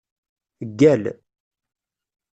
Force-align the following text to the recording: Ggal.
Ggal. 0.69 1.03